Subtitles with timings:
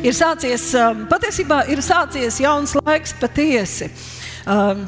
[0.00, 3.90] Ir sācies, um, patiesībā ir sācies jauns laiks patiesi.
[4.48, 4.86] Um,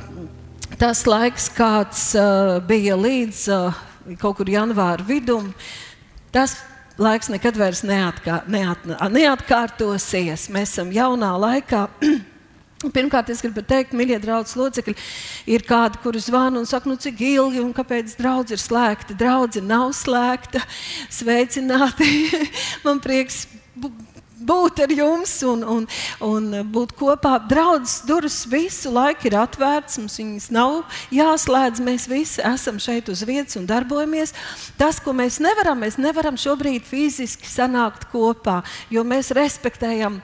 [0.81, 3.83] tas laiks, kāds uh, bija līdz uh,
[4.23, 5.51] kaut kur janvāra vidum,
[6.33, 6.55] tas
[6.97, 10.47] laiks nekad vairs neatkā, neat, neatkārtosies.
[10.49, 11.83] Mēs esam jaunā laikā.
[12.97, 14.95] Pirmkārt, es gribu teikt, mīļie draugi, locekļi,
[15.53, 19.19] ir kādi, kuri zvana un saka, nu, cik ilgi un kāpēc draugs ir slēgta.
[19.21, 20.65] Draudzene nav slēgta.
[21.13, 22.09] Sveicināti!
[22.87, 23.45] Man prieks
[24.47, 25.87] būt ar jums un, un,
[26.27, 27.37] un būt kopā.
[27.51, 31.85] Draudzes durvis visu laiku ir atvērtas, mums viņas nav jāslēdz.
[31.85, 34.35] Mēs visi esam šeit uz vietas un darbojamies.
[34.81, 38.61] Tas, ko mēs nevaram, mēs nevaram šobrīd fiziski sanākt kopā,
[38.93, 40.21] jo mēs respektējam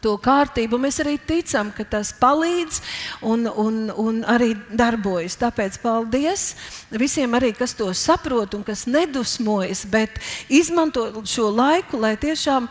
[0.00, 0.78] to kārtību.
[0.80, 2.80] Mēs arī ticam, ka tas palīdz
[3.26, 5.38] un, un, un arī darbojas.
[5.40, 6.50] Tāpēc paldies
[6.92, 10.20] visiem, arī, kas to saprot un kas nedusmojas, bet
[10.52, 12.68] izmanto šo laiku, lai tiešām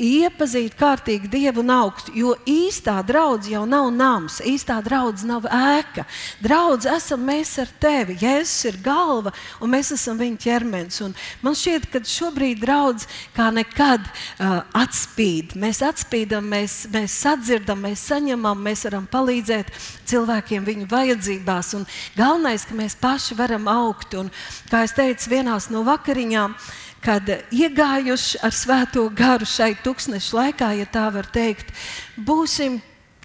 [0.00, 2.14] iepazīt kārtīgi Dievu un augstu.
[2.16, 6.06] Jo īstā draudzene jau nav nams, īstā draudzene nav ēka.
[6.42, 8.16] Draudzene esam mēs ar tevi.
[8.20, 11.00] Jēzus ir galva un mēs esam viņa ķermenis.
[11.04, 15.54] Un man šķiet, ka šobrīd draudzene kā nekad uh, atspīd.
[15.60, 19.72] Mēs atspīdam, mēs, mēs sadzirdam, mēs saņemam, mēs varam palīdzēt
[20.10, 21.74] cilvēkiem viņu vajadzībās.
[21.78, 24.16] Un galvenais, ka mēs paši varam augt.
[24.18, 24.30] Un,
[24.70, 26.56] kā es teicu, vienās no vakariņām
[27.04, 31.72] kad iegājuši ar svēto garu šai tūkstneša laikā, ja tā var teikt,
[32.16, 32.80] būsim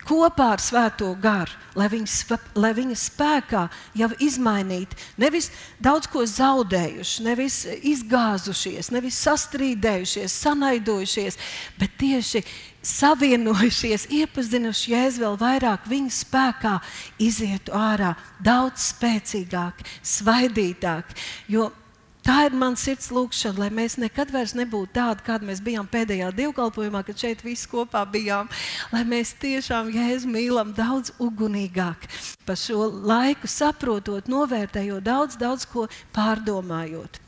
[0.05, 3.63] kopā ar svēto garu, lai viņa, lai viņa spēkā
[3.97, 5.49] jau izmainītu, nevis
[5.81, 11.39] daudz ko zaudējuši, nevis izgāzušies, nevis sastrīdējušies, sanaidojušies,
[11.81, 12.43] bet tieši
[12.85, 16.75] savienojušies, iepazinuši Jēzu vēl vairāk, viņa spēkā
[17.17, 18.13] izietu ārā
[18.45, 21.15] daudz spēcīgāk, svaidītāk.
[21.49, 21.71] Jo
[22.25, 26.31] Tā ir mans sirds lūkšana, lai mēs nekad vairs nebūtu tādi, kādi mēs bijām pēdējā
[26.33, 28.49] dievkalpojumā, kad šeit visi kopā bijām.
[28.89, 32.07] Lai mēs tiešām Jēzu mīlam daudz ugunīgāk,
[32.47, 35.85] pa šo laiku saprotot, novērtējot, daudz, daudz ko
[36.17, 37.24] pārdomājot.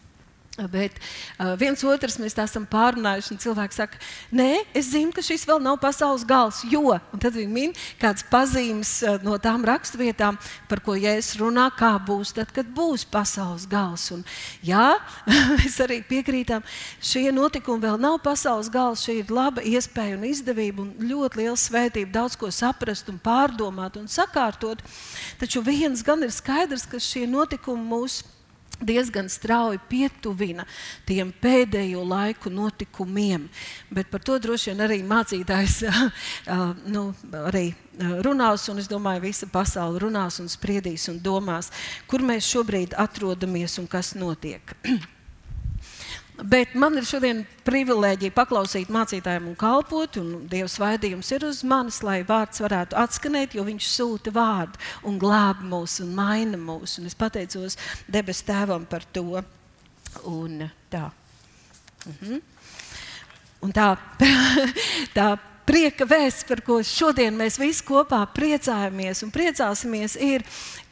[0.57, 0.95] Bet
[1.37, 3.99] uh, viens otrs mēs tā esam pārunājuši, un cilvēks saka,
[4.33, 8.25] nē, es zinu, ka šis vēl nav pasaules gals, jo, un tad viņi min kādas
[8.25, 13.67] pazīmes uh, no tām raksturvietām, par ko Jēzus runā, kā būs tad, kad būs pasaules
[13.69, 14.07] gals.
[14.15, 14.23] Un,
[14.65, 14.95] jā,
[15.59, 16.65] mēs arī piekrītam,
[17.05, 21.59] šie notikumi vēl nav pasaules gals, šī ir laba iespēja un izdevība un ļoti liela
[21.61, 24.81] svētība daudz ko saprast un pārdomāt un sakārtot.
[25.37, 28.25] Taču viens gan ir skaidrs, ka šie notikumi mūsu
[28.81, 30.65] diezgan strauji pietuvina
[31.07, 33.47] tiem pēdējo laiku notikumiem.
[33.89, 35.81] Bet par to droši vien arī mācītājs
[36.93, 37.09] nu,
[37.47, 37.71] arī
[38.25, 41.71] runās, un es domāju, visa pasaule runās un spriedīs un domās,
[42.07, 44.75] kur mēs šobrīd atrodamies un kas notiek.
[46.37, 52.03] Bet man ir šodien privilēģija paklausīt mācītājiem un kalpot, un Dieva svaidījums ir uz manis,
[52.05, 54.77] lai vārds varētu atskanēt, jo Viņš sūta vārdu
[55.09, 56.99] un glāb mūs un maina mūs.
[57.01, 59.41] Un es pateicos debes Tēvam par to.
[60.29, 61.07] Un tā.
[62.05, 62.41] Mhm.
[63.65, 63.89] Un tā,
[65.17, 65.31] tā
[65.67, 70.45] prieka vēsts, par ko šodien mēs visi kopā priecājamies un priecāsimies, ir,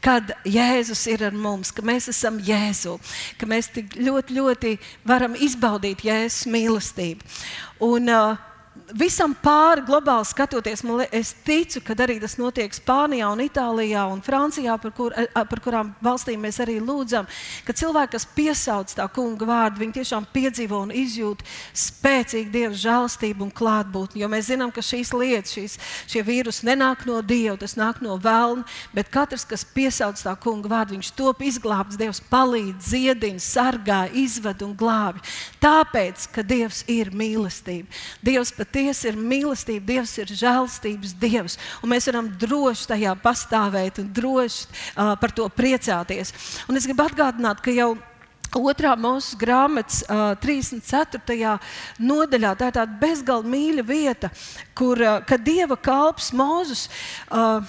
[0.04, 2.98] kad Jēzus ir ar mums, ka mēs esam Jēzu,
[3.40, 4.74] ka mēs tik ļoti, ļoti
[5.08, 7.34] varam izbaudīt Jēzus mīlestību.
[7.86, 8.55] Un, uh,
[8.94, 14.22] visam pāri globāli skatoties, man, es ticu, ka arī tas notiek Spānijā, un Itālijā un
[14.22, 17.26] Francijā, par, kur, par kurām valstīm mēs arī lūdzam,
[17.66, 21.42] ka cilvēki, kas piesauc tā kunga vārdu, viņi tiešām piedzīvo un izjūt
[21.76, 24.22] spēcīgu Dieva žēlstību un klātbūtni.
[24.22, 25.78] Jo mēs zinām, ka šīs lietas, šīs,
[26.12, 30.70] šie vīrusi nenāk no Dieva, tas nāk no vēlna, bet katrs, kas piesauc tā kunga
[30.72, 35.24] vārdu, viņš top izglābts, Dievs palīdz, dziedina, sargā, izved un glābj.
[35.62, 37.90] Tāpēc, ka Dievs ir mīlestība.
[38.24, 41.56] Dievs pat patiesi ir mīlestība, Dievs ir žēlstības Dievs.
[41.80, 46.34] Un mēs varam droši tajā pastāvēt un droši uh, par to priecāties.
[46.68, 47.94] Un es gribu atgādināt, ka jau
[48.56, 51.56] Otrā mūsu grāmatas, uh, 34.
[51.98, 54.30] nodaļā, tā ir tāda bezgalīgi mīļa vieta,
[54.76, 56.86] kur uh, Dieva kalps Mozus.
[57.26, 57.64] Uh,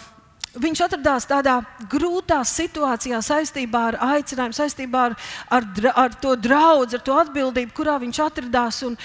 [0.57, 1.59] Viņš atradās tādā
[1.91, 5.15] grūtā situācijā saistībā ar aicinājumu, saistībā ar,
[5.53, 8.79] ar, ar to draugu, ar to atbildību, kurā viņš atradās.
[8.87, 8.95] Un,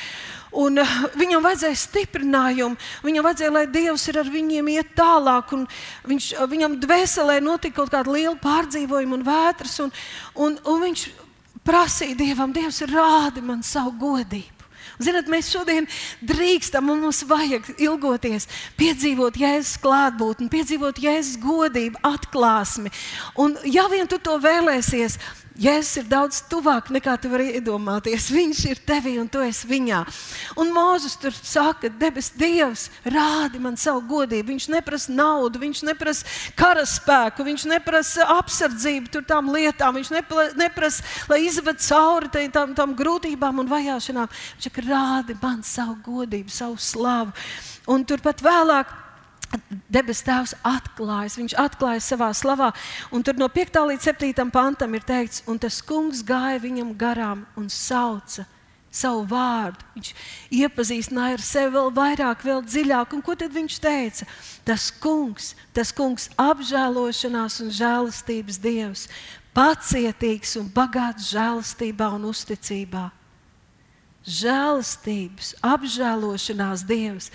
[0.52, 2.76] Un uh, viņam vajadzēja stiprinājumu,
[3.06, 5.54] viņam vajadzēja, lai Dievs ir ar viņiem iet tālāk.
[6.08, 9.94] Viņš, uh, viņam dvēselē notika kaut kāda liela pārdzīvojuma un vētras, un,
[10.36, 11.06] un, un viņš
[11.64, 14.62] prasīja Dievam, Dievs, rādi man savu godību.
[15.02, 15.86] Ziniet, mēs šodien
[16.20, 18.46] drīkstam un mums vajag ilgoties,
[18.78, 22.92] piedzīvot Jēzus klātbūtni, piedzīvot Jēzus godību, atklāsmi.
[23.40, 25.16] Un, ja vien tu to vēlēsies,
[25.60, 28.30] Jēzus ir daudz tuvāk nekā tu vari iedomāties.
[28.32, 29.98] Viņš ir tevī un tu esi viņā.
[30.62, 34.48] Un Mozus tur saka, debes Dievs, rādi man savu godību.
[34.54, 40.14] Viņš neprasa naudu, viņš neprasa karaspēku, viņš neprasa apsardzību tur tām lietām, viņš
[40.56, 44.32] neprasa, lai izved cauri tām, tām grūtībām un vajāšanām.
[44.56, 47.36] Viņš saka, rādi man savu godību, savu slavu.
[47.92, 49.01] Un turpat vēlāk
[49.92, 52.70] Debes Tēvs atklājas, viņš atklājas savā slavā.
[53.12, 53.78] Un tur no 5.
[53.90, 54.48] līdz 7.
[54.52, 58.46] pantam ir teikts, un tas kungs gāja viņam garām un sauca
[58.92, 59.84] savu vārdu.
[59.96, 60.10] Viņš
[60.52, 63.14] iepazīstināja ar sevi vēl vairāk, vēl dziļāk.
[63.16, 64.28] Un ko tad viņš teica?
[64.68, 69.06] Tas kungs, tas kungs apžēlošanās un žēlastības dievs,
[69.56, 73.08] pacietīgs un bagāts žēlastībā un uzticībā.
[74.22, 77.32] Žēlastības, apžēlošanās dievs,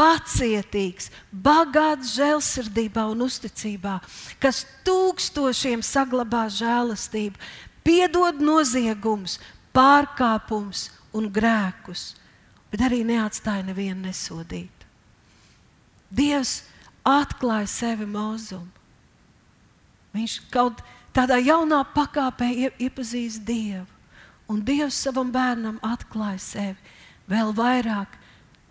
[0.00, 3.98] pacietīgs, bagāts žēlsirdībā un uzticībā,
[4.40, 7.36] kas tūkstošiem saglabā žēlastību,
[7.84, 9.36] piedod noziegumus,
[9.76, 12.14] pārkāpumus un grēkus,
[12.72, 14.88] bet arī neatstāja nevienu nesodītu.
[16.10, 16.62] Dievs
[17.06, 18.70] atklāja sevi mūzumu.
[20.16, 20.80] Viņš kaut
[21.14, 22.48] tādā jaunā pakāpē
[22.80, 23.86] iepazīst Dievu,
[24.50, 26.96] un Dievs savam bērnam atklāja sevi
[27.30, 28.16] vēl vairāk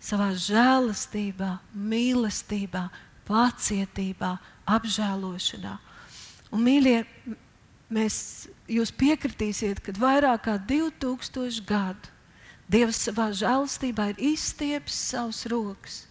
[0.00, 2.86] savā žēlastībā, mīlestībā,
[3.28, 4.34] pacietībā,
[4.66, 5.76] apžēlošanā.
[6.50, 6.96] Un, mīļie,
[7.92, 8.16] mēs,
[8.70, 12.16] jūs piekritīsiet, ka vairāk kā 2000 gadu
[12.70, 16.04] Dievs savā žēlastībā ir izstiepis savus rokas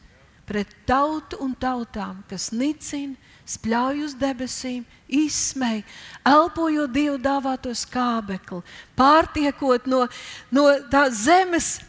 [0.50, 3.14] pret tautu un tautām, kas nicina,
[3.50, 5.82] spļauj uz debesīm, izsmej,
[6.28, 8.62] elpojot Dievu dāvāto skābekli,
[8.98, 10.04] pārtiekot no,
[10.54, 11.80] no tā zemes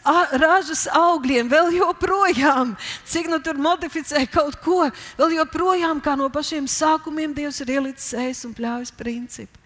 [0.40, 2.74] ražas augļiem, vēl joprojām,
[3.08, 4.86] cik nu tur modificē kaut ko,
[5.20, 9.60] vēl joprojām kā no pašiem sākumiem Dievs ir ielicis ēs un pļaujas principu.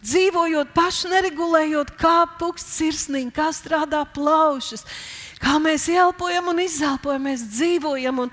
[0.00, 4.86] Dzīvojot paši neregulējot, kā puksts sirsniņš, kā strādā plaušas,
[5.40, 8.26] kā mēs elpojam un izelpojam, mēs dzīvojam.
[8.26, 8.32] Un,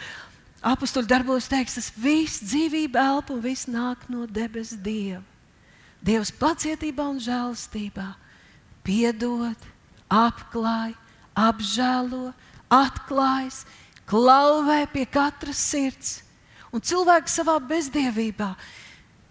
[0.68, 5.22] Apostoli darbos teiks, tas viss dzīvība elpo un viss nāk no debes Dieva.
[6.02, 8.08] Dievs pacietībā un žēlastībā
[8.86, 9.68] piedod,
[10.10, 10.96] apklāj,
[11.38, 12.32] apžēlo,
[12.72, 13.64] atklājas,
[14.10, 16.12] klauvē pie katras sirds.
[16.74, 18.52] Un cilvēks savā bezdievībā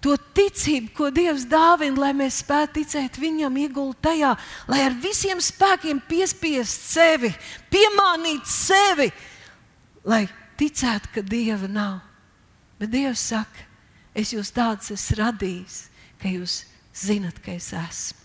[0.05, 4.35] to ticību, ko Dievs dāvina, lai mēs spētu ticēt Viņam, ieguldīt tajā,
[4.71, 7.33] lai ar visiem spēkiem piespiest sevi,
[7.73, 9.11] piemānīt sevi,
[10.07, 10.27] lai
[10.61, 11.99] ticētu, ka Dieva nav.
[12.81, 13.67] Bet Dievs saka,
[14.17, 15.81] es jūs tādus esmu radījis,
[16.21, 16.61] ka jūs
[16.97, 18.23] zinat, ka es esmu.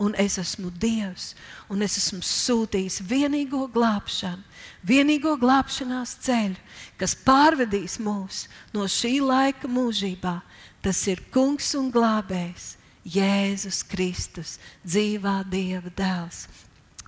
[0.00, 1.34] Un es esmu Dievs,
[1.68, 4.40] un es esmu sūtījis vienīgo glābšanu,
[4.88, 6.56] vienīgo glābšanās ceļu,
[6.96, 10.38] kas pārvedīs mūs no šī laika mūžībā.
[10.80, 12.74] Tas ir Kungs un Glābējs,
[13.04, 16.46] Jēzus Kristus, dzīvā Dieva dēls,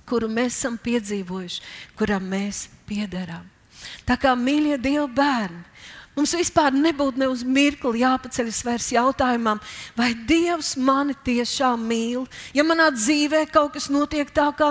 [0.09, 1.61] kuru mēs esam piedzīvojuši,
[1.97, 3.45] kuram mēs piederam.
[4.07, 5.63] Tā kā mīļie Dieva bērni,
[6.13, 9.57] Mums vispār nebūtu ne uz mirkli jāpaceļas vairs jautājumam,
[9.97, 12.27] vai Dievs mani tiešām mīl.
[12.53, 14.69] Ja manā dzīvē kaut kas notiek tā, kā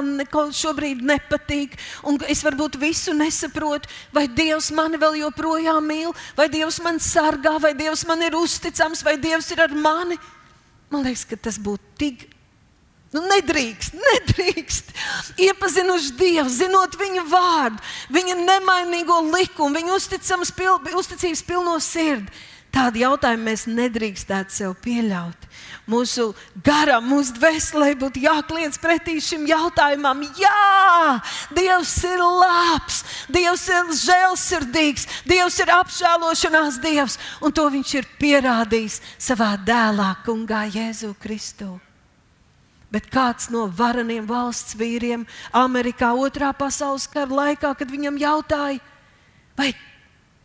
[0.54, 1.74] šobrīd nepatīk,
[2.06, 7.56] un es varbūt visu nesaprotu, vai Dievs mani vēl joprojām mīl, vai Dievs man sargā,
[7.58, 10.20] vai Dievs man ir uzticams, vai Dievs ir ar mani.
[10.94, 12.28] Man liekas, ka tas būtu tik
[13.12, 14.94] Nu, nedrīkst, nedrīkst.
[15.44, 17.82] Iepazinuši Dievu, zinot viņa vārdu,
[18.14, 19.98] viņa nemainīgo likumu, viņa
[20.56, 22.32] pil, uzticības pilno sirdi.
[22.72, 25.44] Tādu jautājumu mēs nedrīkstētu sev pieļaut.
[25.92, 26.30] Mūsu
[26.64, 30.24] garam, mūsu dvēselē būtu jākliedz pretī šim jautājumam.
[30.40, 31.20] Jā,
[31.52, 39.00] Dievs ir labs, Dievs ir žēlsirdīgs, Dievs ir apžēlošanās Dievs, un to Viņš ir pierādījis
[39.20, 41.74] savā dēlā, Kungā Jēzu Kristu
[42.92, 45.24] bet kāds no vareniem valsts vīriem
[45.56, 48.82] Amerikā otrā pasaules kara laikā, kad viņam jautāja,
[49.56, 49.72] vai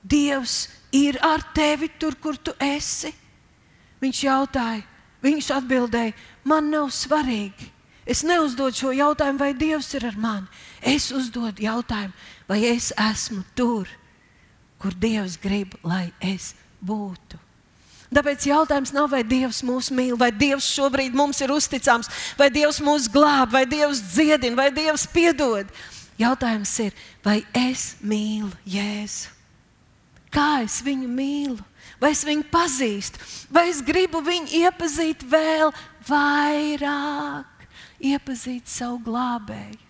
[0.08, 3.12] Dievs ir ar tevi tur, kur tu esi?
[4.00, 4.86] Viņš jautāja,
[5.25, 6.13] viņš atbildēja,
[6.48, 7.74] man nav svarīgi.
[8.08, 10.48] Es neuzdodu šo jautājumu, vai Dievs ir ar mani.
[10.80, 12.16] Es uzdodu jautājumu,
[12.48, 13.89] vai es esmu tur,
[14.80, 17.47] kur Dievs grib, lai es būtu.
[18.14, 22.08] Tāpēc jautājums nav, vai Dievs mūs mīl, vai Dievs šobrīd mums ir uzticams,
[22.40, 25.68] vai Dievs mūs glāb, vai Dievs dziedina, vai Dievs piedod.
[26.18, 26.96] Jautājums ir,
[27.26, 29.34] vai es mīlu Jēzu?
[30.34, 31.64] Kā es viņu mīlu?
[32.02, 35.72] Vai es viņu pazīstu, vai es gribu viņu iepazīt vēl
[36.06, 37.66] vairāk,
[38.06, 39.87] iepazīt savu glābēju?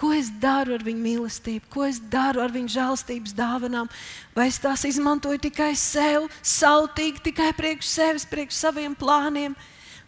[0.00, 3.90] Ko es daru ar viņu mīlestību, ko es daru ar viņu žēlstības dāvanām?
[4.32, 9.52] Vai es tās izmantoju tikai sev, sautīgi tikai priekš sevis, priekš saviem plāniem,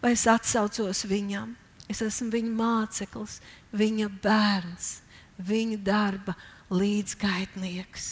[0.00, 1.52] vai es atsaucos viņam?
[1.92, 3.37] Es esmu viņa māceklis,
[3.76, 4.88] viņa bērns,
[5.37, 6.38] viņa darba
[6.72, 8.06] līdzgaitnieks,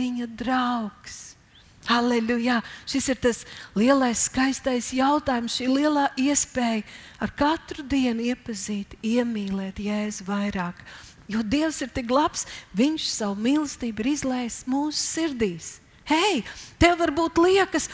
[0.00, 1.29] viņa draugs.
[1.90, 2.60] Aleluja!
[2.86, 3.40] Šis ir tas
[3.74, 6.84] lielais, skaistais jautājums, šī lielā iespēja
[7.18, 10.78] ar katru dienu iepazīt, iemīlēt Jēzu vairāk.
[11.30, 12.46] Jo Dievs ir tik labs,
[12.78, 15.80] Viņš savu mīlestību ir izlaists mūsu sirdīs.
[16.06, 16.44] Hei,
[16.78, 17.88] tev varbūt liekas,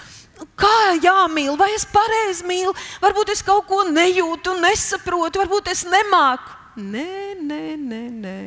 [0.61, 6.53] kā jāmīl, vai es pareizi mīlu, varbūt es kaut ko nejūtu, nesaprotu, varbūt es nemāku.
[6.77, 8.39] Nē, nē, nē, nē.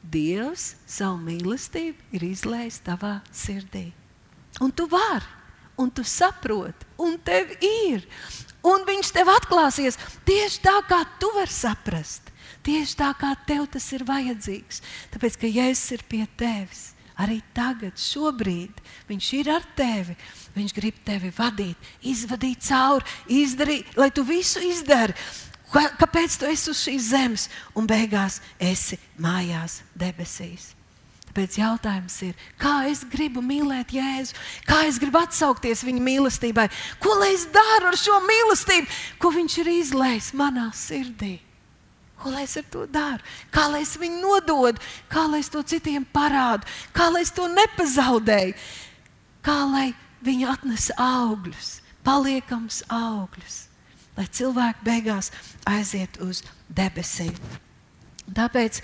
[0.00, 3.90] Dievs savu mīlestību ir izlaists tavā sirdī.
[4.60, 5.26] Un tu vari,
[5.80, 8.06] un tu saproti, un tev ir.
[8.66, 9.96] Un viņš tev atklāsies
[10.28, 12.28] tieši tā, kā tu vari saprast.
[12.60, 14.82] Tieši tā, kā tev tas ir vajadzīgs.
[15.14, 16.90] Tāpēc, ka Jēzus ir pie tevis.
[17.20, 18.76] Arī tagad, šobrīd,
[19.10, 20.14] Viņš ir ar tevi.
[20.54, 23.06] Viņš grib tevi vadīt, izvadīt cauri,
[23.42, 25.16] izdarīt, lai tu visu izdari.
[25.70, 27.46] Kāpēc tu esi uz šīs zemes
[27.78, 30.72] un beigās esi mājās debesīs?
[31.30, 34.34] Tāpēc jautājums ir, kā es gribu mīlēt Jēzu,
[34.66, 36.64] kā es gribu atsaukties viņa mīlestībai,
[36.98, 38.90] ko lai es daru ar šo mīlestību,
[39.22, 41.36] ko viņš ir izlējis manā sirdī.
[42.18, 43.22] Ko lai es ar to daru?
[43.54, 47.46] Kā lai es viņu nododu, kā lai es to citiem parādu, kā lai es to
[47.46, 48.58] nepazaudēju,
[49.46, 49.86] kā lai
[50.26, 51.72] viņi atnesa augļus,
[52.02, 53.62] paliekams augļus,
[54.18, 55.30] lai cilvēki beigās
[55.78, 57.38] aiziet uz debesīm.
[58.34, 58.82] Tāpēc,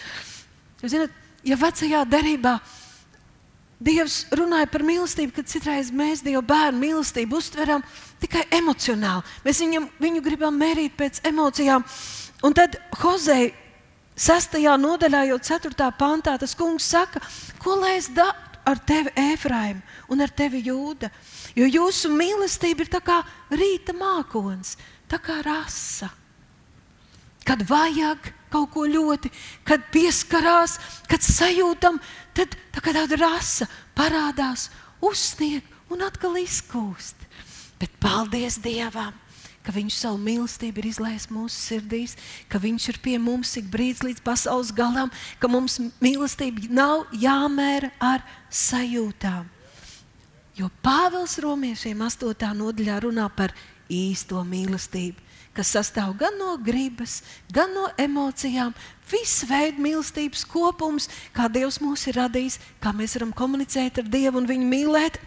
[0.79, 2.59] jūs zināt, ja vecajā derībā
[3.77, 7.83] Dievs runāja par mīlestību, kad citreiz mēs Dieva bērnu mīlestību uztveram
[8.23, 9.21] tikai emocionāli.
[9.45, 11.85] Mēs viņam, viņu gribam mērīt pēc emocijām.
[12.41, 13.51] Un tad Hozei
[14.17, 14.57] 6.
[14.81, 15.91] nodaļā, jau 4.
[15.99, 17.21] pantā, tas kungs saka,
[17.61, 18.33] ko lai es daru
[18.67, 21.11] ar tevi, Efraim, un ar tevi Jūda.
[21.57, 23.21] Jo jūsu mīlestība ir kā
[23.53, 26.09] rīta mākons, tā kā rasa.
[27.47, 29.31] Kad vajag, kaut ko ļoti,
[29.67, 30.79] kad pieskarās,
[31.11, 32.01] kad sajūtam,
[32.37, 34.71] tad tā kā tāda rasa parādās,
[35.05, 37.29] uzsnieg un atkal izkūst.
[37.81, 39.15] Bet paldies Dievam!
[39.67, 42.15] ka Viņš savu mīlestību ir izlaists mūsu sirdīs,
[42.47, 45.11] ka Viņš ir pie mums ik brīdis līdz pasaules galam,
[45.43, 49.49] ka mums mīlestība nav jāmēra ar sajūtām.
[50.57, 52.47] Jo Pāvils Romiešiem 8.
[52.57, 53.53] nodaļā runā par
[53.93, 55.26] īsto mīlestību
[55.57, 57.23] kas sastāv gan no gribas,
[57.53, 58.75] gan no emocijām.
[59.11, 64.43] Viss veids mīlestības kopums, kā Dievs mūs ir radījis, kā mēs varam komunicēt ar Dievu
[64.43, 65.21] un viņu mīlēt.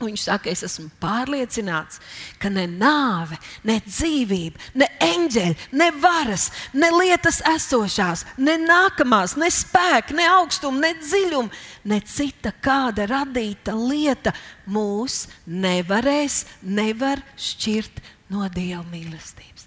[0.00, 1.98] Viņš saka, es esmu pārliecināts,
[2.40, 3.36] ka ne nāve,
[3.68, 10.86] ne dzīvība, ne eņģeļi, ne varas, ne lietas esošās, ne nākamās, ne spēka, ne augstuma,
[10.86, 11.60] ne dziļuma,
[11.92, 14.32] ne cita kāda radīta lieta
[14.64, 18.00] mūs nevarēs, nevar šķirt
[18.32, 19.59] no Dieva mīlestības.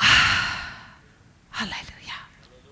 [1.62, 2.18] Aleluja!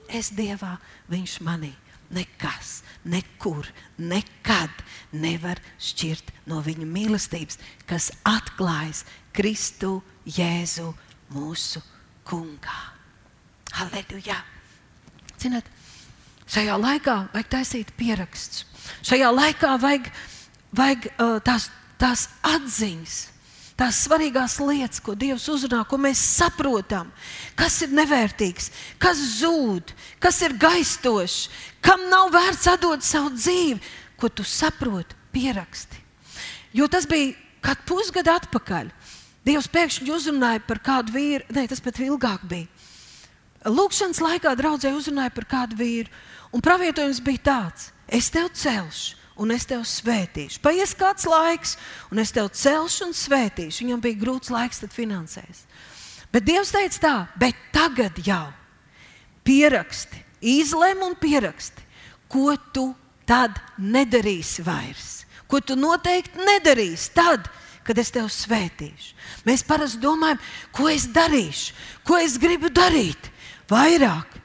[0.08, 0.76] Es Dievā,
[1.08, 1.72] Viņš manī.
[2.08, 3.66] Nekas, nekur,
[4.00, 4.72] nekad
[5.12, 9.02] nevar šķirt no viņa mīlestības, kas atklājas
[9.36, 10.88] Kristu Jēzu
[11.36, 11.82] mūsu
[12.28, 12.78] kungā.
[13.84, 14.38] Aleluja!
[15.36, 15.68] Zināt,
[16.48, 18.64] šajā laikā vajag taisīt pierakstus.
[19.04, 20.08] Šajā laikā vajag,
[20.72, 21.68] vajag uh, tās,
[22.00, 23.18] tās atziņas
[23.78, 27.12] tās svarīgās lietas, ko Dievs uzrunā, ko mēs saprotam,
[27.58, 31.48] kas ir nevērtīgs, kas zūd, kas ir gaistošs,
[31.84, 33.78] kam nav vērts atdot savu dzīvi,
[34.18, 36.02] ko tu saproti, pieraksti.
[36.74, 38.90] Jo tas bija kad pusgadu atpakaļ.
[39.46, 42.68] Dievs pēkšņi uzrunāja par kādu vīru, ne, tas pat ilgāk bija.
[43.68, 46.12] Lūkšanas laikā draudzē uzrunāja par kādu vīru,
[46.54, 50.60] un pravietojums bija tāds: Es tevi celšu, un es tevi svētīšu.
[50.64, 51.76] Paies kāds laiks,
[52.12, 53.84] un es tevi celšu un svētīšu.
[53.84, 55.64] Viņam bija grūts laiks, tad finansēs.
[56.34, 58.48] Bet Dievs teica tā, bet tagad jau
[59.46, 61.86] pieraksti, izlem un pieraksti,
[62.28, 62.90] ko tu
[63.28, 65.22] tad nedarīsi vairs.
[65.48, 67.48] Ko tu noteikti nedarīsi tad,
[67.86, 69.14] kad es tevi svētīšu.
[69.48, 70.40] Mēs parasti domājam,
[70.76, 71.72] ko es darīšu,
[72.04, 73.30] ko es gribu darīt
[73.70, 74.36] vairāk.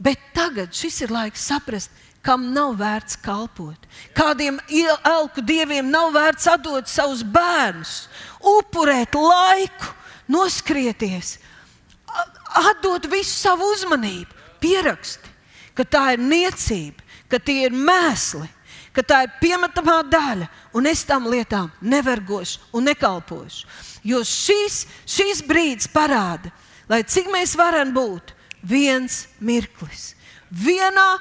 [0.00, 1.92] Bet tagad šis ir laiks saprast,
[2.22, 3.86] kam nav vērts kalpot.
[4.16, 4.58] Kādiem
[5.06, 8.08] elku dieviem nav vērts atdot savus bērnus,
[8.42, 9.94] upurēt laiku,
[10.28, 11.38] noskrieties,
[12.68, 15.34] atdot visu savu uzmanību, pieraksti,
[15.76, 18.48] ka tā ir niecība, ka tie ir mēsli,
[18.92, 23.68] ka tā ir piemetamā daļa, un es tam lietām nevergošu un nekalpošu.
[24.02, 26.50] Jo šīs, šīs brīdis parāda,
[26.90, 28.34] lai cik mēs varam būt
[28.66, 30.14] viens mirklis
[30.50, 31.18] vienā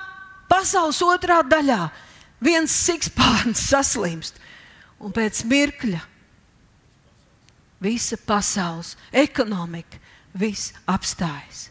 [0.49, 1.87] pasaules otrā daļā
[2.43, 4.37] viens sikspārns saslimst,
[4.99, 6.01] un pēc mirkļa
[7.83, 9.99] visa pasaules ekonomika,
[10.37, 11.67] viss apstājas.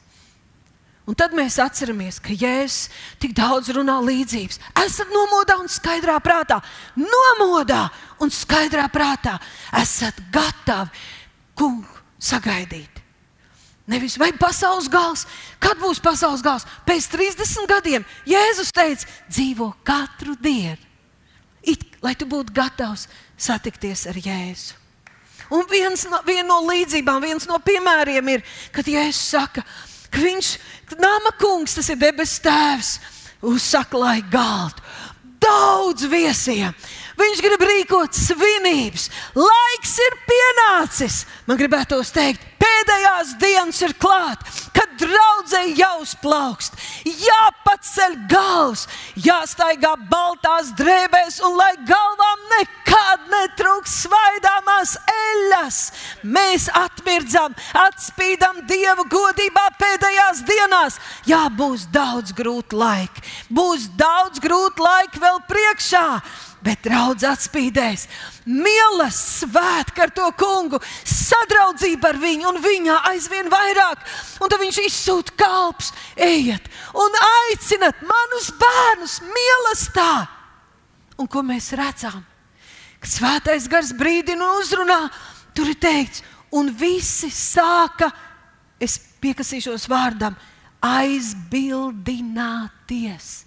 [1.06, 2.88] Un tad mēs atceramies, ka Jēzus
[3.23, 4.59] tik daudz runā līdzības.
[4.83, 6.59] Esat nomodā un skaidrā prātā,
[6.99, 7.85] nomodā
[8.18, 9.37] un skaidrā prātā.
[9.78, 10.90] Esat gatavi
[11.54, 12.95] kungu sagaidīt.
[13.87, 15.23] Nevis vai pasaules gals,
[15.62, 16.66] kad būs pasaules gals?
[16.87, 20.81] Pēc 30 gadiem Jēzus teica, dzīvo katru dienu,
[21.62, 23.07] it, lai tu būtu gatavs
[23.38, 24.75] satikties ar Jēzu.
[25.55, 28.43] Un viens no, viena no līdzībām, viens no piemēriem ir,
[28.75, 29.62] kad Jēzus saka,
[30.11, 30.57] ka viņš,
[30.99, 32.97] nama kungs, tas ir debesu tēvs,
[33.47, 34.83] uzsaka, lai galdu
[35.47, 36.75] daudz viesiem.
[37.16, 39.09] Viņš grib rīkot svinības.
[39.38, 41.23] Laiks ir pienācis.
[41.49, 44.42] Man gribētos teikt, pēdējās dienas ir klāt,
[44.76, 48.86] kad draudzēji jau plaukst, jāpaceļ galvas,
[49.20, 55.80] jāstaigā baltās drēbēs, un lai galvām nekad netrūks svaidāmās eļas.
[56.22, 57.54] Mēs atmirdzam,
[57.86, 61.00] atspīdam Dievu godībā pēdējās dienās.
[61.28, 66.06] Jā, būs daudz grūtu laiku, būs daudz grūtu laiku vēl priekšā
[66.64, 68.06] bet draudz atspīdēs.
[68.46, 73.98] Mīlas svētki ar to kungu, sadraudzība ar viņu un viņā aizvien vairāk.
[74.40, 76.64] Un tad viņš izsūta kalps, ejiet
[76.96, 80.12] un aicinat manus bērnus mīlestībā.
[81.16, 82.25] Un ko mēs redzam?
[83.00, 85.10] Kad svētais gars brīdina un uzrunā,
[85.56, 86.22] tur ir teikts,
[86.52, 88.10] un visi sāka,
[88.80, 90.36] es piekasīšos vārdam,
[90.84, 93.44] aizbildināties,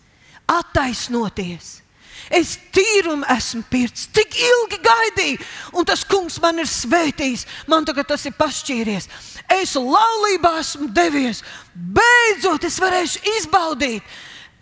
[0.49, 1.81] attaisnoties.
[2.29, 5.37] Es tīrumu esmu pircis, tik ilgi gaidīju,
[5.81, 7.47] un tas kungs man ir svētījis.
[7.67, 9.09] Man tagad tas ir pašķīries.
[9.49, 11.41] Es laulībā esmu devies.
[11.73, 14.05] Beidzot, es varēšu izbaudīt.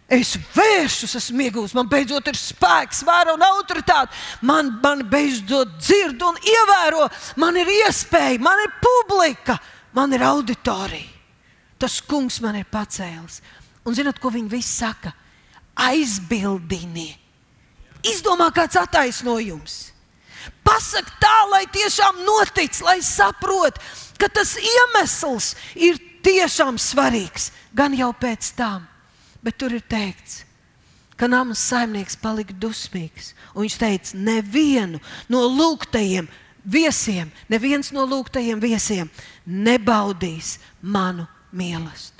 [0.08, 4.16] Es vēršos, esmu iegūmis, man beidzot ir spēks, vara un autoritāte.
[4.48, 7.04] Man, man beidzot dzird un ievēro,
[7.44, 9.58] man ir iespēja, man ir publika,
[9.92, 11.12] man ir auditorija.
[11.78, 13.42] Tas kungs man ir pacēlis.
[13.84, 15.12] Un zinot, ko viņi visi saka?
[15.76, 17.27] Aizbildiniet
[18.12, 19.78] Izdomā kāds attaisnojums.
[20.68, 23.80] Pasaka tā, lai tiešām notic, lai saprotu,
[24.20, 28.88] ka tas iemesls ir tiešām svarīgs, gan jau pēc tam.
[29.44, 30.42] Bet tur ir teikts,
[31.16, 33.34] ka namas saimnieks palika dusmīgs.
[33.56, 35.00] Viņš teica, nevienu
[35.32, 36.28] no lūgtajiem
[36.68, 39.10] viesiem, neviens no lūgtajiem viesiem
[39.48, 42.17] nebaudīs manu mīlestību.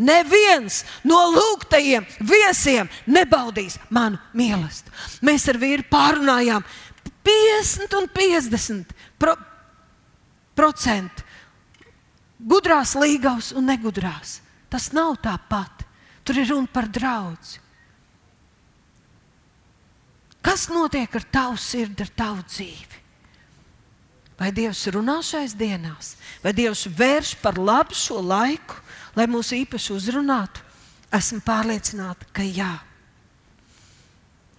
[0.00, 4.94] Neviens no lūgtajiem viesiem nebaudīs manu mīlestību.
[5.28, 6.64] Mēs ar vīru pārunājām
[7.26, 9.34] 50 un 50 pro,
[10.56, 11.26] procentu
[12.40, 14.38] gudrās līgavas un negudrās.
[14.72, 15.84] Tas nav tāpat.
[16.24, 17.58] Tur ir runa par draugu.
[20.40, 23.00] Kas notiek ar tavu sirdi, ar tavu dzīvi?
[24.40, 28.78] Vai Dievs runā šais dienās, vai Dievs vērš par labu šo laiku,
[29.16, 30.66] lai mūs īpaši uzrunātu?
[31.10, 32.70] Esmu pārliecināta, ka jā.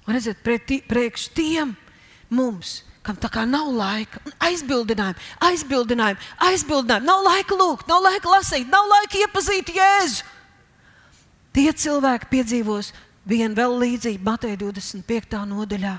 [0.08, 1.76] Un redziet, priekš tiem
[2.34, 8.68] mums, kam tā kā nav laika, aizbildinājumi, aizbildinājumi, aizbildinājumi, nav laika lūgt, nav laika lasīt,
[8.70, 10.28] nav laika iepazīt Jēzu.
[11.52, 12.92] Tie cilvēki piedzīvos
[13.28, 15.40] vienu vēl līdzību Mateja 25.
[15.50, 15.96] nodaļā,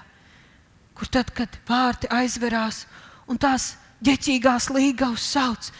[0.96, 2.84] kur tad, kad vārti aizverās
[3.28, 5.70] un tās ģeķīgās līgavas sauc,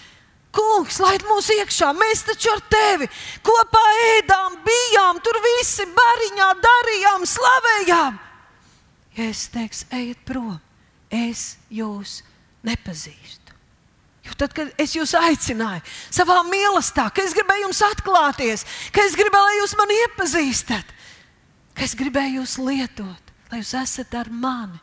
[0.52, 3.08] Kungs, laid mūs iekšā, mēs taču ar tevi
[3.44, 3.82] kopā
[4.18, 8.18] ēdām, bijām, tur visi bariņā darījām, slavējām.
[9.16, 10.58] Ja es teiktu, ejiet prom,
[11.08, 12.20] es jūs
[12.64, 13.56] nepazīstu.
[14.22, 19.16] Jo tad, kad es jūs aicināju savā mīlestībā, ka es gribēju jums atklāties, ka es
[19.18, 20.92] gribēju, lai jūs mani iepazīstat,
[21.74, 24.78] ka es gribēju jūs lietot, lai jūs esat ar mani,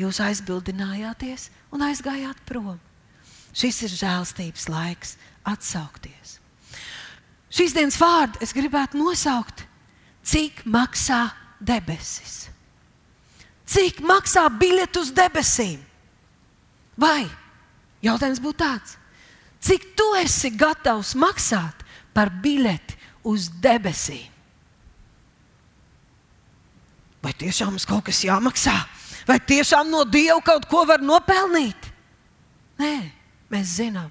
[0.00, 2.80] jūs aizbildinājāties un aizgājāt prom.
[3.54, 5.14] Šis ir žēlstības laiks
[5.46, 6.38] atsaukties.
[7.54, 9.62] Šīs dienas vārdu es gribētu nosaukt,
[10.26, 11.28] cik maksā
[11.62, 12.48] debesis.
[13.70, 15.78] Cik maksā biļete uz debesīm?
[16.98, 17.24] Vai
[18.04, 18.98] jautājums būtu tāds,
[19.64, 22.98] cik tu esi gatavs maksāt par biļeti
[23.30, 24.30] uz debesīm?
[27.24, 28.74] Vai tiešām mums kaut kas jāmaksā?
[29.24, 31.88] Vai tiešām no Dieva kaut ko var nopelnīt?
[32.82, 32.92] Nē,
[33.54, 34.10] Mēs zinām,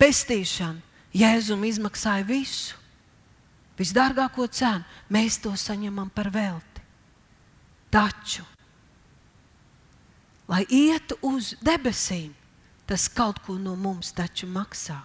[0.00, 2.76] pestīšana Jēzum izmaksāja visu.
[3.76, 6.82] Visdārgāko cenu mēs to saņemam par velti.
[7.92, 8.44] Taču,
[10.48, 12.30] lai ietu uz debesīm,
[12.88, 14.96] tas kaut ko no mums taču maksā.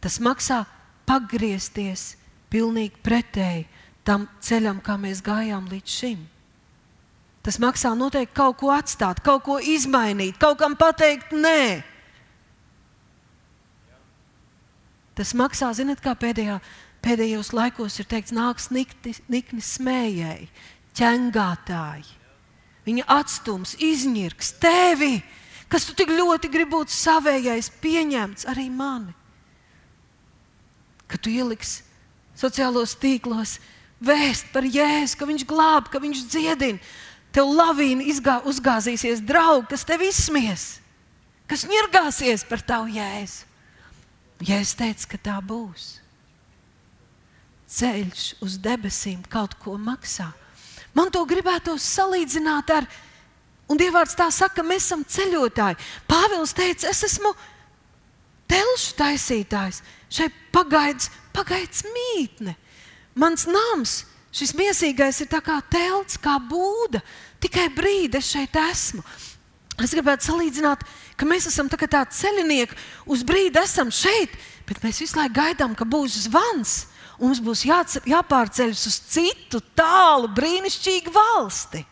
[0.00, 0.62] Tas maksā
[1.08, 2.14] pagriezties
[2.52, 3.66] pilnīgi pretēji
[4.04, 6.24] tam ceļam, kā mēs gājām līdz šim.
[7.42, 11.82] Tas maksā noteikti kaut ko atstāt, kaut ko izmainīt, kaut kam pateikt nē.
[15.18, 16.56] Tas maksā, zinot, kā pēdējā,
[17.04, 20.48] pēdējos laikos ir teikts, nāks nikni, nikni smējēji,
[20.96, 22.08] ķengātāji.
[22.86, 25.20] Viņa atstums, izņirgs tevi,
[25.70, 29.14] kas tu tik ļoti gribi būt savējais, pieņemts arī mani.
[31.06, 31.84] Kad tu ieliksi
[32.40, 33.58] sociālos tīklos
[34.02, 36.80] vēst par jēzu, ka viņš glāb, ka viņš dziedina,
[37.32, 40.66] tev lavīna izgā, uzgāzīsies draugi, kas tev izsmies,
[41.46, 43.51] kas ņirgāsies par tavu jēzu.
[44.42, 45.96] Jēzus teica, ka tā būs.
[47.72, 50.28] Ceļš uz debesīm kaut ko maksā.
[50.92, 52.88] Man to gribētu salīdzināt ar,
[53.70, 55.78] un Dievs tā saka, ka mēs esam ceļotāji.
[56.10, 57.32] Pāvils teica, es esmu
[58.50, 59.80] telšu taisītājs,
[60.12, 62.56] šai pagaids, pagaids mītne.
[63.16, 64.02] Mans nams,
[64.32, 67.00] šis miesīgais, ir kā telts, kā būda.
[67.40, 69.02] Tikai brīdi es šeit esmu.
[69.80, 70.82] Es gribētu salīdzināt,
[71.16, 72.76] ka mēs esam tā tādi ceļinieki,
[73.08, 74.34] uz brīdi esam šeit,
[74.68, 76.82] bet mēs visu laiku gaidām, ka būs zvans
[77.22, 77.64] mums būs
[78.08, 81.84] jāpārceļas uz citu tālu, brīnišķīgu valsti.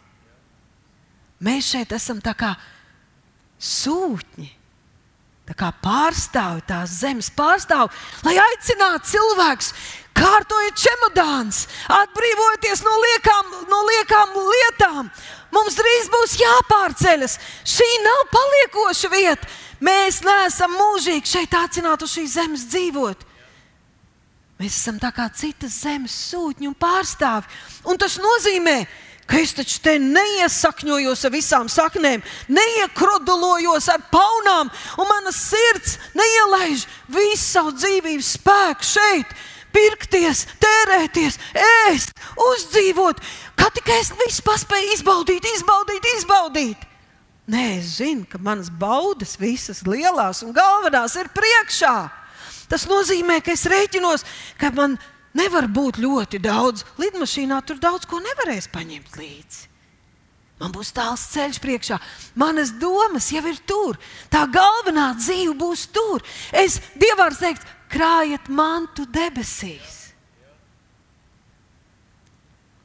[1.47, 2.55] Mēs šeit esam kā
[3.61, 4.49] sūtņi,
[5.59, 7.91] pārstāvji tās zemes pārstāvji,
[8.27, 9.73] lai aicinātu cilvēkus,
[10.15, 15.11] kārtojiet čemodāns, atbrīvojieties no liekām, no liekām lietām.
[15.51, 17.39] Mums drīz būs jāpārceļas.
[17.67, 19.49] Šī nav paliekoša vieta.
[19.81, 23.27] Mēs neesam mūžīgi šeit aicināti uz šīs zemes dzīvot.
[24.61, 27.49] Mēs esam tā kā citas zemes sūtņi un pārstāvi.
[27.89, 35.09] Un tas nozīmē, ka es taču te neiesakņojos ar visām saknēm, neiekrodulojos ar paunām, un
[35.11, 39.35] mana sirds neielaiž visu savu dzīvības spēku šeit.
[39.71, 43.21] Pirkties, tērēties, ēst, uzdzīvot,
[43.55, 46.89] kā tikai es visu paspēju izbaudīt, izbaudīt, izbaudīt.
[47.51, 51.95] Nē, es zinu, ka manas baudas, visas lielās un galvenās, ir priekšā.
[52.71, 54.27] Tas nozīmē, ka es rēķinos,
[54.59, 54.95] ka man
[55.37, 56.85] nevar būt ļoti daudz.
[57.01, 59.69] Lidmašīnā tur daudz ko nevarēs paņemt līdzi.
[60.61, 61.97] Man būs tāls ceļš priekšā.
[62.37, 63.97] Manas domas jau ir tur.
[64.29, 66.21] Tā galvenā dzīve būs tur.
[66.53, 69.97] Es Dievs teikt, krājiet mantu debesīs.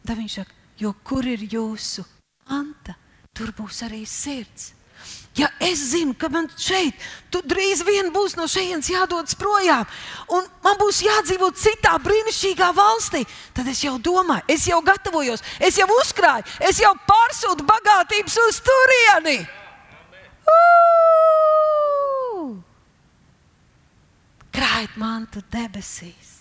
[0.05, 2.05] Tad viņš saka, jo kur ir jūsu
[2.47, 2.95] manta,
[3.35, 4.74] tur būs arī sirds.
[5.35, 6.95] Ja es zinu, ka man šeit
[7.35, 9.83] drīz vien būs no šejienes jādodas projām,
[10.31, 15.75] un man būs jādzīvot citā brīnišķīgā valstī, tad es jau domāju, es jau gatavojos, es
[15.75, 19.37] jau uzkrāju, es jau pārsūtu bagātības uz turieni.
[24.55, 26.31] Krājiet mantu debesīs.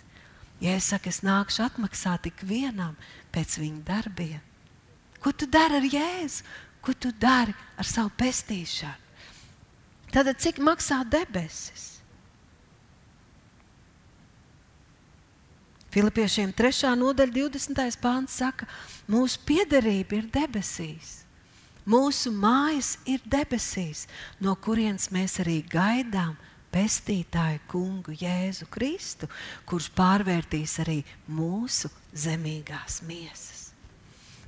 [0.63, 2.95] Ja es saku, es nākšu atmaksāt tik vienam
[3.35, 4.39] pēc viņa darbiem,
[5.19, 6.47] ko tu dari ar Jēzu?
[6.85, 9.01] Ko tu dari ar savu pestīšanu?
[10.13, 11.95] Tad cik maksā debesis?
[15.95, 16.91] Filipiešiem 3.
[16.99, 17.99] nodaļa, 20.
[18.03, 18.67] pāns saka,
[19.07, 21.21] mūsu piederība ir debesīs.
[21.87, 24.07] Mūsu mājas ir debesīs,
[24.41, 26.35] no kurienes mēs arī gaidām
[26.75, 29.29] pestītāju kungu Jēzu Kristu,
[29.69, 30.99] kurš pārvērtīs arī
[31.31, 33.69] mūsu zemīgās miesas.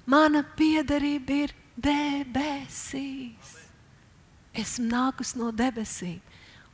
[0.06, 3.54] Mana piederība ir debesīs.
[4.56, 6.20] Esmu nākus no debesīm,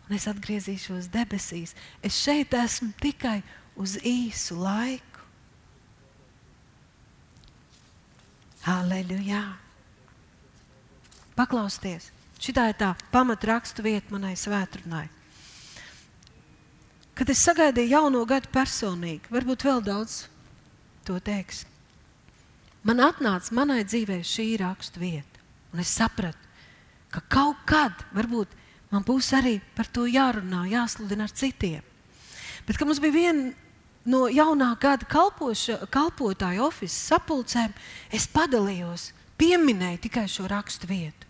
[0.07, 1.75] un es atgriezīšos debesīs.
[2.03, 3.41] Es šeit esmu tikai
[3.75, 5.09] uz īsu laiku.
[8.62, 9.43] Aleluja!
[11.35, 15.09] Paklausieties, šī ir tā pamatrakstu vieta manai svētdienai.
[17.19, 20.27] Kad es sagaidīju jauno gadu personīgi, varbūt vēl daudz
[21.05, 21.65] to teiks
[22.83, 25.40] man atnāca manai dzīvē šī rakstu vieta.
[25.73, 26.38] Un es sapratu,
[27.12, 28.53] ka kaut kad varbūt
[28.92, 31.83] man būs arī par to jārunā, jāsludina ar citiem.
[32.66, 33.53] Bet, mums bija viena
[34.05, 37.75] no jaunā gada kalpoša, kalpotāju oficiālajām sapulcēm,
[38.14, 41.29] es padalījos, pieminēju tikai šo rakstu vietu.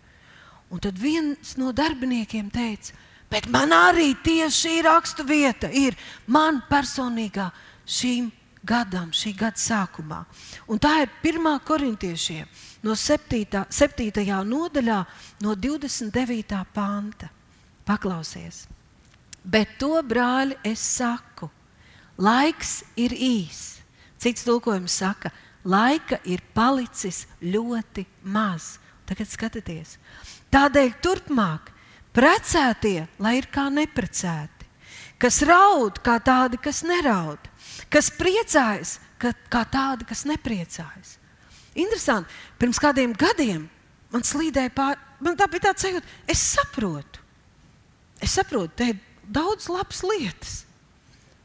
[0.73, 2.93] Un tad viens no darbiniekiem teica,
[3.29, 7.49] bet man arī tieši šī rakstu vieta ir man personīgā
[7.85, 8.31] šīm
[8.65, 10.23] gadam, šī gada sākumā.
[10.67, 11.49] Un tā ir 1.
[11.67, 12.47] korintiešiem
[12.83, 13.65] no 7.
[13.69, 14.11] 7.
[14.47, 14.99] nodaļā,
[15.43, 16.63] no 29.
[16.73, 17.29] panta.
[17.83, 18.67] Paklausies!
[19.43, 21.49] Bet to brāli es saku,
[22.17, 23.81] laiks ir īs.
[24.15, 25.33] Cits tulkojums saka,
[25.67, 28.77] laika ir palicis ļoti maz.
[29.03, 29.97] Tagad skatieties,
[30.47, 31.73] tādēļ turpmāk
[32.15, 34.69] precētie, lai ir kā neprecēti,
[35.19, 37.51] kas raud kā tādi, kas neraud,
[37.91, 41.17] kas priecājas kā, kā tādi, kas nepriecājas.
[41.73, 42.29] Interesanti,
[42.61, 43.65] pirms kādiem gadiem
[44.13, 47.23] man slīdēja pāri, man tā bija tāds sajūta, es saprotu,
[48.21, 50.53] es saprotu, te ir daudz labas lietas,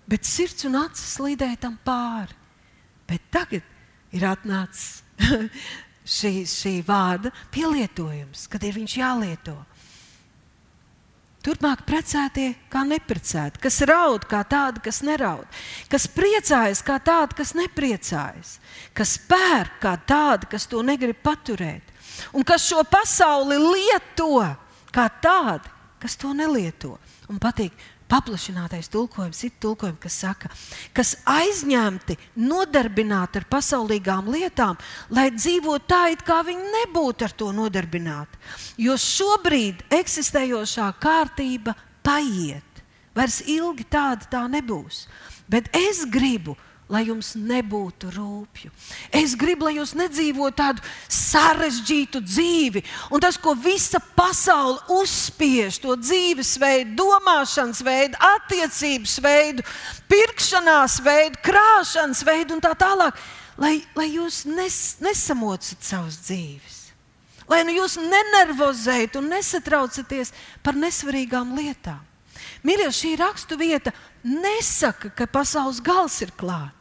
[0.08, 2.36] bet sirds un acis slīdēja tam pāri.
[3.08, 3.64] Bet tagad
[4.12, 5.00] ir atnācis
[6.18, 9.56] šī, šī vārda pielietojums, kad ir viņš jālieto.
[11.44, 15.46] Turpmāk precētie kā neprecēti, kas raud kā tādi, kas neraud,
[15.90, 18.56] kas priecājas kā tādi, kas nepriecājas,
[18.96, 21.94] kas pērk kā tādi, kas to negrib paturēt,
[22.34, 24.42] un kas šo pasauli lieto
[24.90, 25.70] kā tādi,
[26.02, 26.96] kas to nelieto.
[27.28, 27.74] Un patīk,
[28.08, 30.50] paplašinātais tulkojums, ir tulkojums, kas saka,
[30.96, 34.78] kas aizņemti, nodarbināti ar pasaulīgām lietām,
[35.14, 38.40] lai dzīvotu tā, it kā viņi nebūtu ar to nodarbināti.
[38.80, 42.64] Jo šobrīd eksistējošā kārtība paiet.
[43.16, 45.06] Vairs ilgi tāda tā nebūs.
[45.50, 46.67] Bet es gribu, lai
[47.04, 48.70] jums nebūtu rūpju.
[49.12, 55.98] Es gribu, lai jūs nedzīvotu tādu sarežģītu dzīvi, un tas, ko visa pasaule uzspiež, to
[56.00, 59.66] dzīvesveidu, domāšanas veidu, attiecības veidu,
[60.08, 63.20] pirkšanās veidu, krāšanas veidu un tā tālāk,
[63.60, 66.76] lai, lai jūs nes, nesamocat savas dzīves.
[67.48, 72.00] Lai nu jūs nenervozējat un nesatraucaties par nesvarīgām lietām.
[72.66, 73.92] Mīļie, šī raksturvieta
[74.26, 76.77] nesaka, ka pasaules gals ir klāts.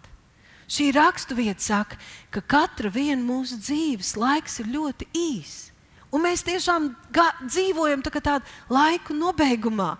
[0.68, 1.98] Šī raksturvieta saka,
[2.30, 5.70] ka katra viena mūsu dzīves laiks ir ļoti īss.
[6.12, 6.90] Un mēs tiešām
[7.48, 9.96] dzīvojam tā tādā laiku nobeigumā,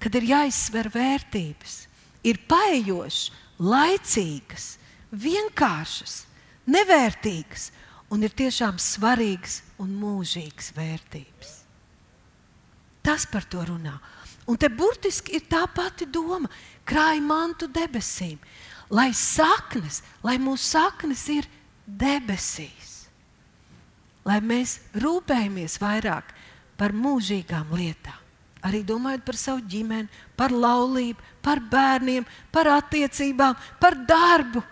[0.00, 1.76] kad ir jāizsver vērtības.
[2.24, 4.66] Ir paejošas, laicīgas,
[5.12, 6.22] vienkāršas,
[6.68, 7.70] nevērtīgas
[8.12, 11.52] un ir tiešām svarīgas un mūžīgas vērtības.
[13.04, 13.96] Tas par to runā.
[14.48, 16.48] Un te burtiski ir tā pati doma,
[16.88, 18.38] krāj mantu debesīm
[18.90, 21.48] lai saknes, lai mūsu saknes ir
[21.84, 23.08] debesīs,
[24.24, 26.32] lai mēs rūpējamies vairāk
[26.80, 28.16] par mūžīgām lietām.
[28.66, 34.64] Arī domājot par savu ģimeni, par laulību, par bērniem, par attiecībām, par darbu.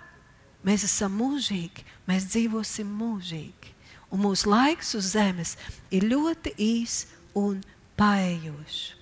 [0.67, 3.75] Mēs esam mūžīgi, mēs dzīvosim mūžīgi.
[4.11, 5.55] Un mūsu laiks uz zemes
[5.95, 7.05] ir ļoti īs
[7.39, 7.61] un
[7.99, 8.95] paejošs.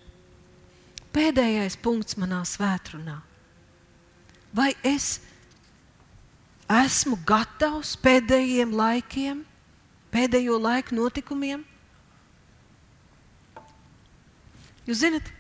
[1.15, 3.23] Pēdējais punkts manā svētdienā
[4.55, 5.19] vai es
[6.71, 9.43] esmu gatavs pēdējiem laikiem,
[10.15, 11.65] pēdējo laiku notikumiem?
[14.85, 15.31] Jūs zināt,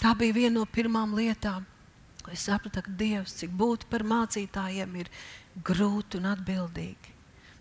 [0.00, 1.64] tā bija viena no pirmām lietām,
[2.24, 5.10] ko es sapratu, ka Dievs, cik būt par mācītājiem, ir
[5.64, 7.12] grūti un atbildīgi.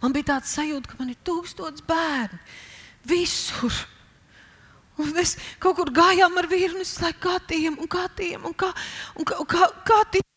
[0.03, 2.39] Man bija tāds sajūta, ka man ir tūkstots bērnu
[3.07, 3.71] visur.
[4.99, 8.43] Un mēs kaut kur gājām ar vīru, un es laiku kā tiem, un kā tiem,
[8.45, 8.69] un kā,
[9.17, 10.32] un kā, kā, kā tiem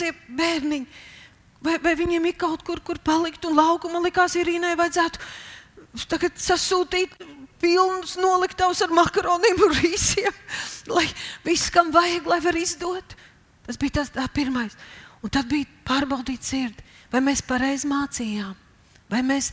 [0.00, 0.86] mazie bērniņi.
[1.60, 5.20] Vai, vai viņiem ir kaut kur, kur palikt, un lauku man likās, Irīnai vajadzētu
[6.40, 7.18] sasūtīt
[7.60, 10.32] pilnus noliktavus ar makaroniem un rīsiem,
[10.96, 11.04] lai
[11.44, 13.16] viss, kam vajag, lai var izdot.
[13.66, 14.72] Tas bija tas pirmais.
[15.20, 16.80] Un tad bija pārbaudīt sirdi,
[17.12, 18.56] vai mēs pareizi mācījām,
[19.12, 19.50] vai mēs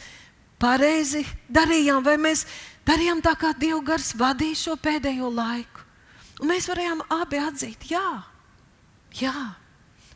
[0.62, 2.46] pareizi darījām, vai mēs
[2.88, 5.84] darījām tā, kā Dieva gars vadīja šo pēdējo laiku.
[6.40, 8.08] Un mēs varējām abi atzīt, jā,
[9.20, 9.36] jā.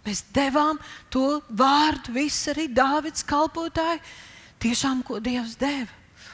[0.06, 0.80] Mēs devām
[1.14, 4.02] to vārdu, visi arī Dāvidas kalpotāji,
[4.62, 5.90] tiešām ko Dievs deva.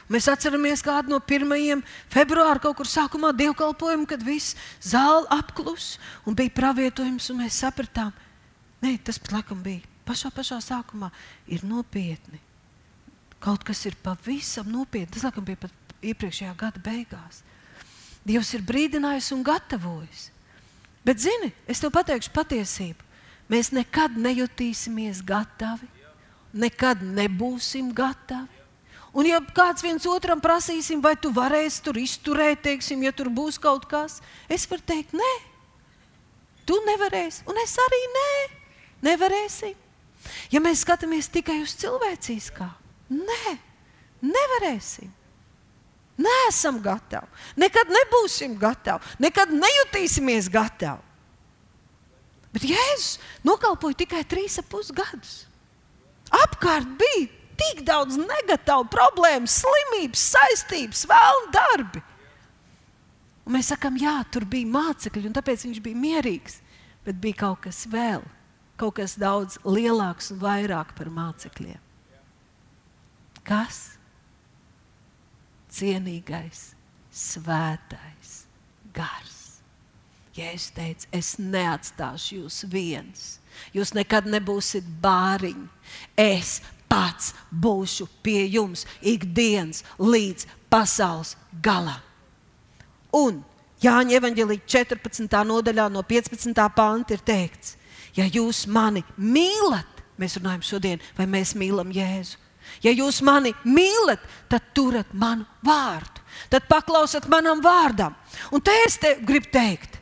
[0.08, 6.36] Mēs atceramies kādu no pirmajiem februāra kaut kur sākumā dievkalpojumu, kad viss zāle apklus un
[6.36, 8.14] bija pravietojums, un mēs sapratām,
[8.80, 11.10] ka tas pat laikam bija pašā, pašā sākumā
[11.52, 12.40] ir nopietni.
[13.38, 15.12] Kaut kas ir pavisam nopietni.
[15.12, 17.42] Tas laikam bija pat iepriekšējā gada beigās.
[18.24, 20.30] Dievs ir brīdinājis un gatavojis.
[21.04, 23.07] Bet, zini, es tev pateikšu patiesību
[23.50, 25.88] mēs nekad nejutīsimies gatavi,
[26.52, 28.54] nekad nebūsim gatavi.
[29.16, 33.56] Un, ja kāds viens otram prasīsim, vai tu varēsi tur izturēt, teiksim, ja tur būs
[33.60, 34.20] kaut kas,
[34.52, 35.32] es varu teikt, nē,
[36.68, 38.32] tu nevarēsi, un es arī nē,
[39.08, 39.76] nevarēsim.
[40.52, 42.68] Ja mēs skatāmies tikai uz cilvēciskā,
[43.16, 43.54] nē,
[44.22, 45.14] nevarēsim.
[46.18, 47.28] Nesam gatavi.
[47.62, 49.06] Nekad nebūsim gatavi.
[49.22, 51.04] Nekad nejutīsimies gatavi.
[52.54, 55.46] Bet Jēzus nokalpoja tikai trīs ap gadus.
[56.32, 62.02] Apkārt bija tik daudz negatīvu problēmu, slimības, saistības, vēlnu darbi.
[63.48, 66.60] Un mēs sakām, jā, tur bija mācekļi, un tāpēc viņš bija mierīgs.
[67.06, 68.24] Bet bija kaut kas vēl,
[68.76, 71.80] kaut kas daudz lielāks un vairāk par mācekļiem.
[73.48, 73.78] Kas?
[75.72, 76.72] Cienīgais,
[77.08, 78.34] svētais
[78.96, 79.27] gars.
[80.38, 83.26] Jēzus teica, es neatstāšu jūs viens.
[83.74, 85.66] Jūs nekad nebūsiet bāriņi.
[86.16, 92.00] Es pats būšu pie jums ikdienas līdz pasaules galam.
[93.14, 93.42] Un
[93.78, 95.30] Jāņa evanģēlīja 14.
[95.46, 96.50] nodaļā, no 15.
[96.74, 97.76] panta ir teikts,
[98.16, 102.40] ja jūs mani mīlat, mēs runājam šodien, vai mēs mīlam Jēzu.
[102.82, 108.18] Ja jūs mani mīlat, tad turat manu vārdu, tad paklausat manam vārdam.
[108.52, 109.97] Un te es te gribu teikt,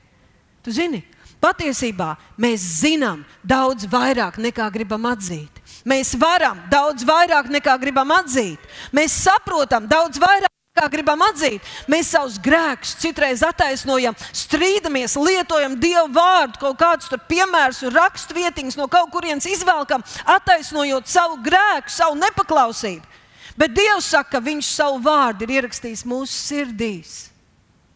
[0.66, 1.04] tu zini,
[1.42, 5.62] patiesībā mēs zinām daudz vairāk nekā gribam atzīt.
[5.86, 8.58] Mēs varam daudz vairāk nekā gribam atzīt.
[8.90, 11.64] Mēs saprotam daudz vairāk kā gribam atzīt.
[11.88, 19.12] Mēs savus grēkus citreiz attaisnojam, strīdamies, lietojam Dieva vārdu, kaut kādus piemērus, raksturvietiņus no kaut
[19.14, 20.04] kurienes izvelkam,
[20.36, 23.14] attaisnojot savu grēku, savu nepaklausību.
[23.56, 27.14] Bet Dievs saka, ka Viņš savu vārdu ir ierakstījis mūsu sirdīs.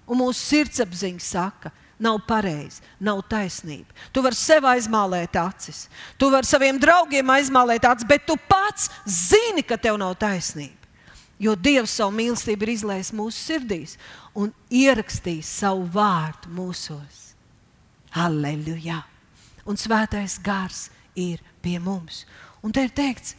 [0.09, 3.93] Un mūsu sirdsapziņa saka, nav pareizi, nav taisnība.
[4.13, 5.85] Tu vari sev aizmālēt acis,
[6.19, 10.77] tu vari saviem draugiem aizmālēt acis, bet tu pats zini, ka tev nav taisnība.
[11.41, 13.97] Jo Dievs savu mīlestību ir izlaists mūsu sirdīs
[14.37, 17.31] un ierakstījis savu vārdu mūsos.
[18.13, 19.01] Halleluja!
[19.65, 22.25] Un svētais gars ir pie mums.
[22.65, 23.37] Un te ir teikts,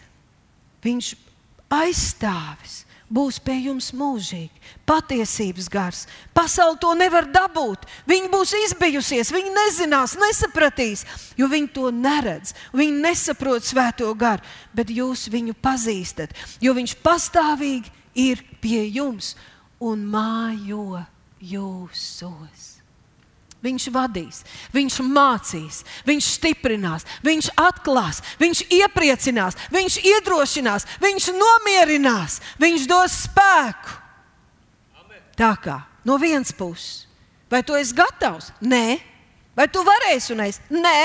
[0.82, 1.14] viņš
[1.72, 4.64] aizstāvis būs pie jums mūžīgi.
[4.88, 6.06] Patiesības gars.
[6.36, 7.86] Pasaule to nevar dabūt.
[8.10, 11.06] Viņa būs izbijusies, viņa nezinās, nesapratīs,
[11.40, 12.56] jo viņi to neredz.
[12.74, 19.36] Viņi nesaprot svēto garu, bet jūs viņu pazīstat, jo viņš pastāvīgi ir pie jums
[19.82, 21.02] un mājo
[21.42, 22.71] jūsos.
[23.62, 24.40] Viņš vadīs,
[24.74, 33.94] viņš mācīs, viņš stiprinās, viņš atklās, viņš iepriecinās, viņš iedrošinās, viņš nomierinās, viņš dos spēku.
[34.98, 35.22] Amen.
[35.38, 35.78] Tā kā
[36.10, 37.06] no vienas puses,
[37.54, 38.50] vai tu esi gatavs?
[38.66, 38.98] Nē,
[39.54, 40.58] vai tu varēsi un es?
[40.74, 41.02] Nē,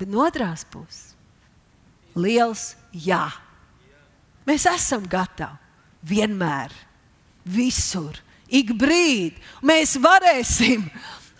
[0.00, 1.12] bet no otras puses,
[2.16, 3.26] liels jā.
[4.48, 5.60] Mēs esam gatavi
[6.08, 6.72] vienmēr,
[7.44, 8.16] visur
[8.48, 10.86] ik brīdi mēs varēsim,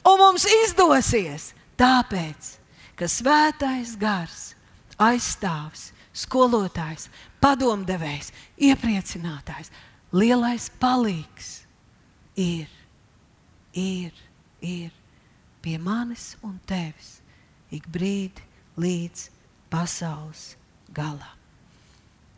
[0.09, 1.53] un mums izdosies.
[1.79, 2.55] Tāpēc,
[2.99, 4.53] ka svētais gars,
[4.99, 7.07] aizstāvs, skolotājs,
[7.39, 8.33] padomdevējs,
[8.69, 9.71] iepriecinātājs,
[10.11, 11.53] lielais palīgs
[12.35, 12.67] ir,
[13.79, 14.11] ir,
[14.59, 14.91] ir
[15.63, 17.19] pie manis un tevis
[17.71, 18.43] ik brīdi
[18.81, 19.29] līdz
[19.71, 20.57] pasaules
[20.95, 21.37] galam.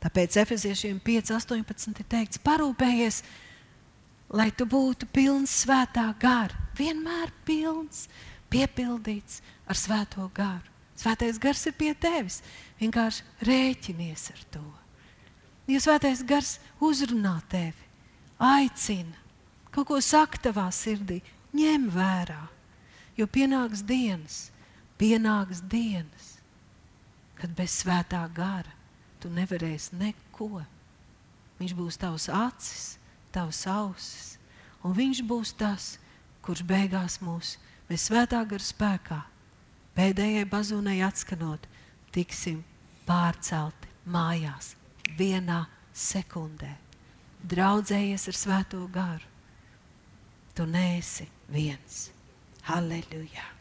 [0.01, 3.49] Tāpēc Efeziešiem 5.18 ir teikts, parūpējies par
[4.31, 8.07] lai tu būtu pilns svētā gara, vienmēr pilns,
[8.51, 10.67] piepildīts ar svēto garu.
[11.01, 12.43] Svētais gars ir pie tevis.
[12.81, 14.67] Vienkārši rēķinies ar to.
[15.71, 17.87] Ja svētais gars uzrunā tevi,
[18.43, 19.17] aicina,
[19.71, 21.21] kaut ko saka tavā sirdī,
[21.57, 22.41] ņem vērā.
[23.17, 24.51] Jo pienāks dienas,
[25.01, 26.37] pienāks dienas,
[27.39, 28.73] kad bez svētā gara
[29.21, 30.65] tu nevarēsi neko.
[31.61, 33.00] Viņš būs tavs acis,
[33.35, 34.39] tavas ausis,
[34.85, 35.93] un viņš būs tas,
[36.45, 37.57] kurš beigās mūs
[37.89, 39.21] bez svētā gara spēkā,
[39.99, 41.67] pēdējai bazūnai atskanot,
[42.15, 42.63] tiksim
[43.09, 44.75] pārcelti mājās
[45.19, 46.75] vienā sekundē.
[47.51, 49.27] Draudzējies ar svēto garu.
[50.55, 52.11] Tu neesi viens.
[52.69, 53.60] Halleluja!